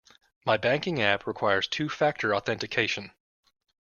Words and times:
My 0.47 0.57
banking 0.57 0.99
app 0.99 1.27
requires 1.27 1.67
two 1.67 1.87
factor 1.87 2.33
authentication. 2.33 3.11